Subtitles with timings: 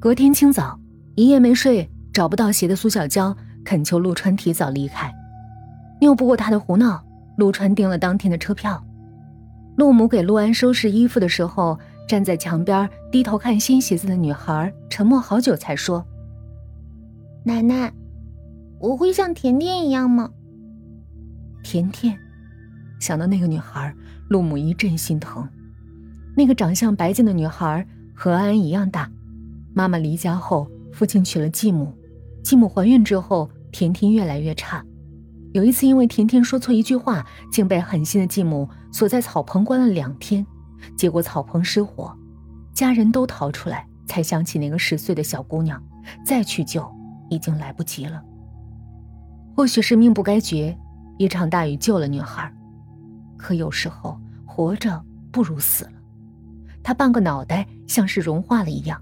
[0.00, 0.78] 隔天清早，
[1.16, 5.12] 一夜没睡，找不到鞋的苏小娇恳求陆川提早离开。
[6.00, 7.04] 拗不过他的胡闹，
[7.36, 8.80] 陆川订了当天的车票。
[9.76, 11.76] 陆母给陆安收拾衣服的时候，
[12.06, 16.06] 站在墙边低头看新鞋子的女孩沉默好久，才说
[17.42, 17.92] ：“奶奶，
[18.78, 20.30] 我会像甜甜一样吗？”
[21.64, 22.16] 甜甜，
[23.00, 23.92] 想到那个女孩，
[24.28, 25.48] 陆母一阵心疼。
[26.36, 27.84] 那个长相白净的女孩
[28.14, 29.10] 和安安一样大。
[29.78, 31.96] 妈妈离家后，父亲娶了继母。
[32.42, 34.84] 继母怀孕之后，甜甜越来越差。
[35.52, 40.44] 有一次，因为甜甜说错一句话，竟被狠心的继母锁在草棚关了两天。
[40.96, 42.12] 结果草棚失火，
[42.74, 45.80] 家人都逃出来，才想起那个十岁的小姑娘。
[46.26, 46.84] 再去救，
[47.30, 48.20] 已经来不及了。
[49.54, 50.76] 或许是命不该绝，
[51.18, 52.52] 一场大雨救了女孩。
[53.36, 55.92] 可有时候，活着不如死了。
[56.82, 59.00] 她半个脑袋像是融化了一样。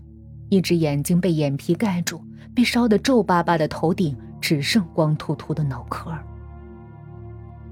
[0.48, 2.20] 一只眼睛被眼皮盖住，
[2.54, 6.12] 被烧得皱巴巴的头顶只剩光秃秃的脑壳。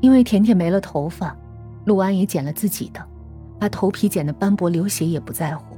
[0.01, 1.37] 因为甜甜没了头发，
[1.85, 3.03] 陆安也剪了自己的，
[3.59, 5.77] 把头皮剪得斑驳流血也不在乎，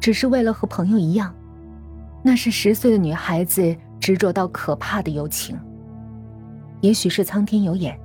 [0.00, 1.34] 只是为了和朋友一样。
[2.22, 5.58] 那是十岁的女孩子执着到可怕的友情。
[6.80, 7.98] 也许是苍天有眼，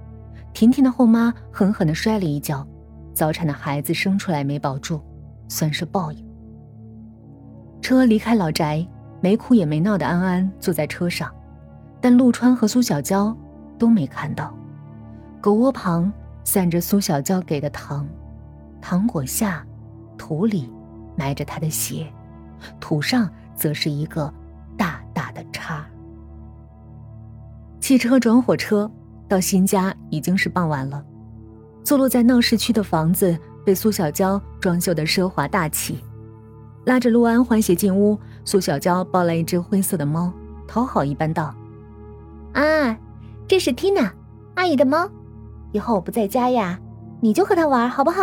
[0.54, 2.68] 甜甜的后妈狠狠地摔了一跤，
[3.14, 5.02] 早产的孩子生出来没保住，
[5.48, 6.26] 算是报应。
[7.86, 8.84] 车离开老宅，
[9.22, 11.32] 没哭也没闹的安安坐在车上，
[12.02, 13.38] 但陆川和苏小娇
[13.78, 14.52] 都没看到。
[15.40, 16.12] 狗窝旁
[16.44, 18.08] 散着苏小娇给的糖，
[18.82, 19.64] 糖果下，
[20.18, 20.68] 土里
[21.16, 22.12] 埋着他的血，
[22.80, 24.34] 土上则是一个
[24.76, 25.86] 大大的叉。
[27.80, 28.92] 汽车转火车
[29.28, 31.06] 到新家已经是傍晚了，
[31.84, 36.04] 坐落在闹市区的房子被苏小娇装修的奢华大气。
[36.86, 40.32] 拉着陆安欢喜进屋，苏小娇抱来一只灰色的猫，
[40.68, 41.54] 讨好一般道
[42.54, 42.96] ：“啊，
[43.48, 44.12] 这是 Tina
[44.54, 45.10] 阿姨的猫，
[45.72, 46.80] 以后我不在家呀，
[47.20, 48.22] 你就和它玩好不好？”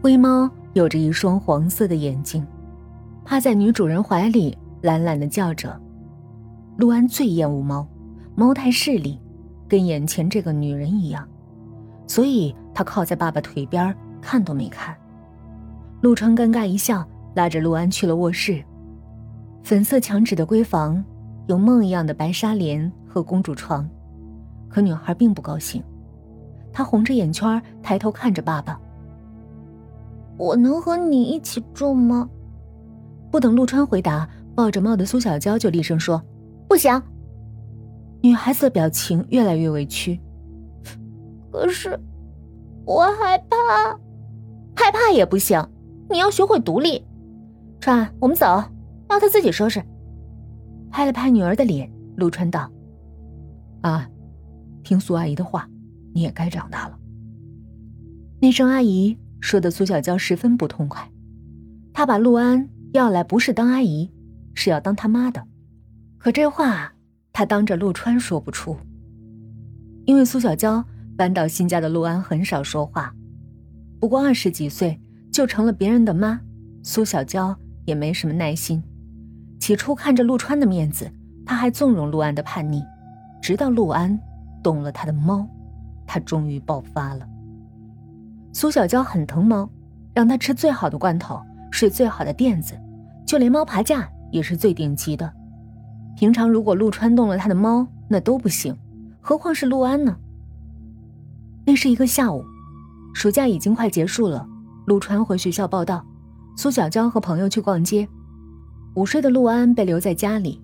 [0.00, 2.46] 灰猫有着一双黄色的眼睛，
[3.24, 5.76] 趴在女主人怀里懒懒的叫着。
[6.76, 7.84] 陆安最厌恶猫，
[8.36, 9.20] 猫太势利，
[9.66, 11.26] 跟眼前这个女人一样，
[12.06, 14.96] 所以他靠在爸爸腿边看都没看。
[16.00, 17.04] 陆川尴尬一笑。
[17.36, 18.64] 拉着陆安去了卧室，
[19.62, 21.04] 粉色墙纸的闺房，
[21.48, 23.86] 有梦一样的白纱帘和公主床，
[24.70, 25.82] 可女孩并不高兴，
[26.72, 28.80] 她红着眼圈抬头看着爸爸
[30.38, 32.26] ：“我能和你一起住吗？”
[33.30, 36.22] 不等陆川回答，抱着猫的苏小娇就厉声说
[36.66, 37.02] ：“不行！”
[38.22, 40.18] 女孩子的表情越来越委屈。
[41.52, 42.00] 可是，
[42.86, 43.92] 我害怕，
[44.74, 45.62] 害怕也不行，
[46.08, 47.05] 你要学会独立。
[47.86, 48.44] 川，我们走，
[49.08, 49.80] 让他自己收拾。
[50.90, 52.68] 拍了拍女儿的脸，陆川道
[53.82, 54.10] ：“啊，
[54.82, 55.68] 听苏阿姨的话，
[56.12, 56.98] 你也该长大了。”
[58.42, 61.08] 那声“阿姨”说的苏小娇十分不痛快。
[61.92, 64.12] 她把陆安要来不是当阿姨，
[64.52, 65.46] 是要当他妈的。
[66.18, 66.92] 可这话
[67.32, 68.76] 她当着陆川说不出，
[70.06, 70.84] 因为苏小娇
[71.16, 73.14] 搬到新家的陆安很少说话，
[74.00, 76.40] 不过二十几岁就成了别人的妈，
[76.82, 77.56] 苏小娇。
[77.86, 78.82] 也没什么耐心。
[79.58, 81.10] 起初看着陆川的面子，
[81.46, 82.84] 他还纵容陆安的叛逆，
[83.40, 84.18] 直到陆安
[84.62, 85.48] 动了他的猫，
[86.06, 87.26] 他终于爆发了。
[88.52, 89.68] 苏小娇很疼猫，
[90.14, 92.74] 让它吃最好的罐头，睡最好的垫子，
[93.26, 95.32] 就连猫爬架也是最顶级的。
[96.16, 98.76] 平常如果陆川动了他的猫，那都不行，
[99.20, 100.16] 何况是陆安呢？
[101.66, 102.44] 那是一个下午，
[103.12, 104.46] 暑假已经快结束了，
[104.86, 106.04] 陆川回学校报道。
[106.58, 108.08] 苏小娇和朋友去逛街，
[108.94, 110.58] 午睡的陆安被留在家里。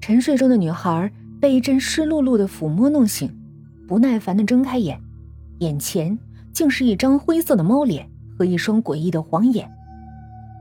[0.00, 3.30] 沉睡中的女孩被一阵湿漉漉的抚摸弄醒，
[3.86, 4.98] 不耐烦地睁开眼，
[5.58, 6.18] 眼前
[6.54, 9.70] 竟是一张灰色的猫脸和一双诡异的黄眼。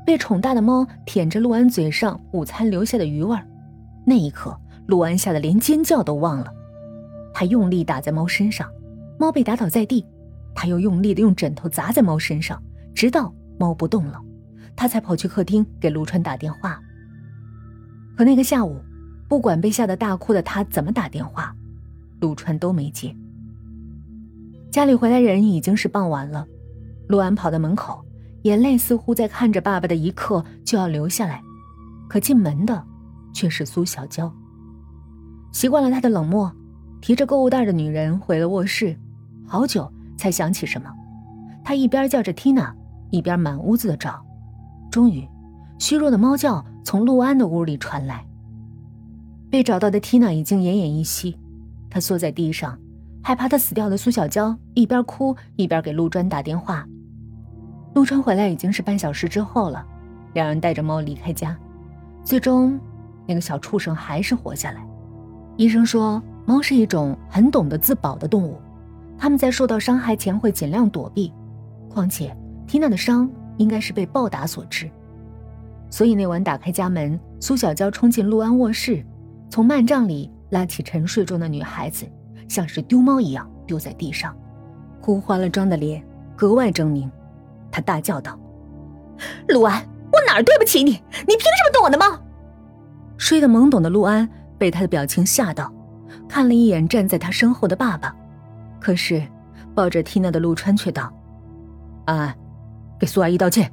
[0.06, 3.38] 被宠大的猫舔着陆安嘴上午餐留下的鱼味
[4.06, 4.54] 那一刻，
[4.88, 6.52] 陆安吓得连尖叫都忘了。
[7.34, 8.70] 他用力打在猫身上，
[9.18, 10.06] 猫被打倒在地，
[10.54, 12.62] 他又用力地用枕头砸在猫身上，
[12.94, 14.20] 直到猫不动了。
[14.80, 16.80] 他才跑去客厅给陆川打电话。
[18.16, 18.82] 可那个下午，
[19.28, 21.54] 不管被吓得大哭的他怎么打电话，
[22.22, 23.14] 陆川都没接。
[24.72, 26.48] 家里回来人已经是傍晚了，
[27.10, 28.06] 陆安跑到门口，
[28.44, 31.44] 眼泪似乎在看着爸爸的一刻就要流下来。
[32.08, 32.82] 可进门的
[33.34, 34.34] 却是苏小娇。
[35.52, 36.50] 习惯了他的冷漠，
[37.02, 38.98] 提着购物袋的女人回了卧室，
[39.46, 40.90] 好久才想起什么。
[41.66, 42.72] 她一边叫着 Tina，
[43.10, 44.26] 一边满屋子的找。
[44.90, 45.28] 终于，
[45.78, 48.26] 虚弱的猫叫从陆安的屋里传来。
[49.50, 51.38] 被找到的缇娜已经奄奄一息，
[51.90, 52.78] 她缩在地上，
[53.24, 56.88] 害怕她死掉的苏小娇一边哭一边给陆川打电话。
[57.96, 59.86] 陆川回来已经是半小时之后了，
[60.34, 61.58] 两人带着猫离开家，
[62.24, 62.80] 最终，
[63.28, 64.86] 那个小畜生还是活下来。
[65.58, 68.60] 医生说，猫是一种很懂得自保的动物，
[69.18, 71.34] 它们在受到伤害前会尽量躲避。
[71.90, 72.36] 况且，
[72.68, 74.90] 缇娜的伤应该是被暴打所致，
[75.90, 79.06] 所以那晚打开家门，苏小娇冲进陆安卧室。
[79.50, 82.06] 从幔帐里拉起沉睡中的女孩子，
[82.48, 84.36] 像是丢猫一样丢在地上，
[85.02, 86.04] 哭花了妆的脸
[86.36, 87.10] 格外狰狞。
[87.72, 88.40] 他大叫道
[89.50, 90.92] ：“陆安，我哪儿对不起你？
[90.92, 92.06] 你凭什么动我的猫？”
[93.18, 94.28] 睡得懵懂的陆安
[94.58, 95.74] 被他的表情吓到，
[96.30, 98.16] 看了一眼站在他身后的爸爸，
[98.80, 99.22] 可是
[99.76, 101.12] 抱着缇娜的陆川却道
[102.06, 102.38] ：“安安，
[103.00, 103.72] 给苏阿姨道歉。”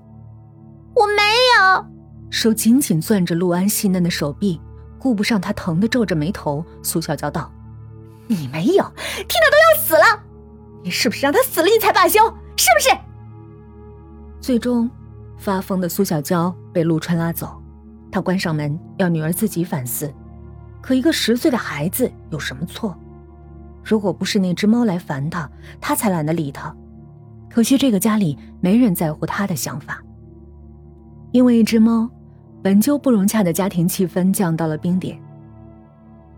[0.95, 1.23] 我没
[1.59, 1.87] 有，
[2.31, 4.61] 手紧紧攥着陆安细嫩的手臂。
[4.99, 7.53] 顾不上他疼的皱着眉头，苏小娇道
[8.27, 10.25] ：“你没有，缇娜都要死了，
[10.83, 12.19] 你是不是让他死了你才罢休？
[12.57, 12.91] 是不是？”
[14.41, 14.91] 最终，
[15.37, 17.63] 发疯的苏小娇被陆川拉走，
[18.11, 20.13] 他关上门要女儿自己反思。
[20.81, 22.97] 可一个十岁的孩子有什么错？
[23.85, 25.49] 如果不是那只猫来烦他，
[25.81, 26.75] 他才懒得理他。
[27.57, 30.05] 可惜这个家里没人在乎他的想法，
[31.33, 32.07] 因为一只猫。
[32.63, 35.19] 本就不融洽的家庭气氛降到了冰点。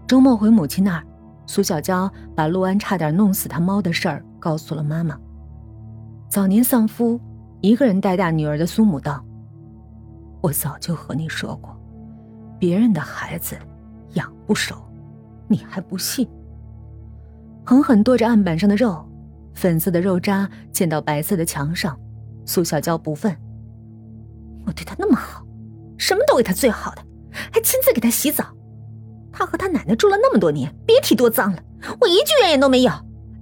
[0.06, 1.02] 周末回母亲那儿，
[1.44, 5.18] 苏小娇把陆安差点弄死他猫的事儿告诉了妈妈。
[6.28, 7.20] 早年丧夫，
[7.62, 9.20] 一个人带大女儿的苏母道
[10.40, 11.76] ：“我早就和你说过，
[12.60, 13.56] 别人的孩子
[14.12, 14.76] 养不熟，
[15.48, 16.28] 你还不信。”
[17.66, 19.04] 狠狠剁着案板上的肉，
[19.58, 21.98] 粉色的肉渣溅到白色的墙上。
[22.46, 23.36] 苏小娇不忿
[24.64, 25.44] ：“我对他那么好。”
[25.98, 27.04] 什么都给他最好的，
[27.52, 28.56] 还亲自给他洗澡。
[29.32, 31.62] 他和他奶奶住了那么多年，别提多脏了。
[32.00, 32.90] 我一句怨言都没有，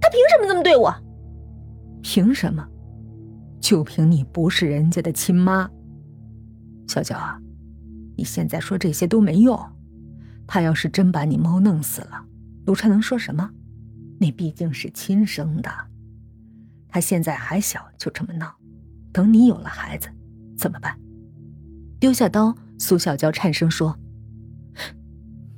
[0.01, 0.91] 他凭什么这么对我？
[2.01, 2.67] 凭什么？
[3.61, 5.69] 就凭你不是人家的亲妈。
[6.87, 7.37] 小娇啊，
[8.17, 9.59] 你现在说这些都没用。
[10.47, 12.25] 他要是真把你猫弄死了，
[12.65, 13.51] 陆川能说什么？
[14.19, 15.69] 那毕竟是亲生的。
[16.97, 18.51] 他现在还小，就这么闹。
[19.13, 20.09] 等你有了孩子，
[20.57, 20.99] 怎么办？
[21.99, 23.95] 丢下刀，苏小娇颤声说：“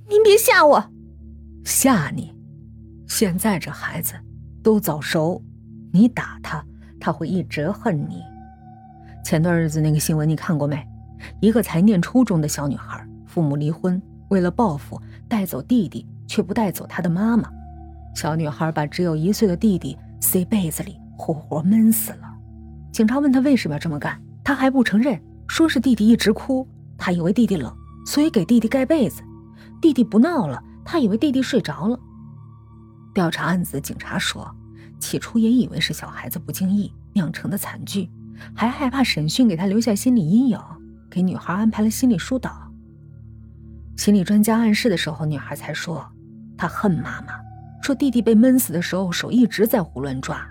[0.10, 0.92] 您别吓我，
[1.64, 2.36] 吓你！
[3.08, 4.16] 现在这孩子
[4.62, 5.42] 都早熟，
[5.94, 6.62] 你打他，
[7.00, 8.22] 他会一直恨你。
[9.24, 10.86] 前段日子那个新闻你看过没？
[11.40, 17.50] 一个才念初中的小女孩，父母离婚，为了报复带走弟弟，却不带走她的妈妈。
[18.14, 22.34] 小女孩把只有一岁的弟弟塞被子里，活活闷死了。
[22.94, 27.76] 警察问他为什么要这么干，他还不承认。”说是弟弟一直哭，他以为弟弟冷，
[28.06, 29.24] 所以给弟弟盖被子。
[29.82, 32.00] 弟弟不闹了，他以为弟弟睡着了。
[33.16, 34.56] 调查案子的警察说，
[35.00, 38.10] 起初也以为是小孩子不经意酿成的惨剧，
[38.54, 40.60] 还害怕审讯给他留下心理阴影，
[41.10, 42.72] 给女孩安排了心理疏导。
[43.98, 46.08] 心理专家暗示的时候，女孩才说，
[46.56, 47.34] 她恨妈妈，
[47.82, 50.48] 说弟弟被闷死的时候手一直在胡乱抓，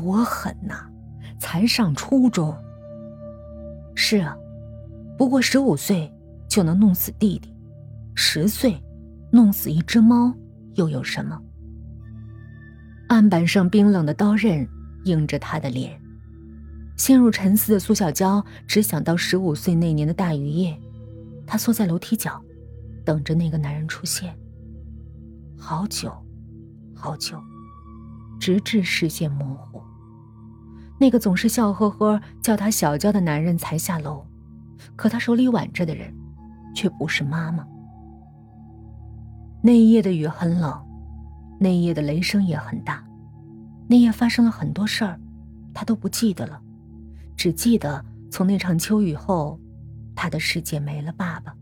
[0.00, 0.88] 多狠呐！
[1.38, 2.56] 才上初中。
[3.94, 4.34] 是啊，
[5.18, 6.10] 不过十五岁
[6.48, 7.54] 就能弄死弟弟，
[8.14, 8.82] 十岁
[9.30, 10.34] 弄死一只猫
[10.74, 11.38] 又有什么？
[13.08, 14.66] 案板上冰冷的刀刃
[15.04, 16.00] 映着他的脸，
[16.96, 20.80] 陷入沉思的苏小娇只想到十五岁那年的大雨夜，
[21.46, 22.42] 她缩在楼梯角，
[23.04, 24.34] 等着那个男人出现。
[25.58, 26.10] 好久，
[26.94, 27.38] 好久，
[28.40, 29.79] 直至视线模糊。
[31.00, 34.22] 那个总是笑呵呵叫他小娇的男人才下楼，
[34.96, 36.14] 可他手里挽着的人，
[36.74, 37.66] 却不是妈妈。
[39.62, 40.78] 那一夜的雨很冷，
[41.58, 43.02] 那一夜的雷声也很大，
[43.88, 45.18] 那夜发生了很多事儿，
[45.72, 46.60] 他都不记得了，
[47.34, 49.58] 只记得从那场秋雨后，
[50.14, 51.54] 他的世界没了爸爸。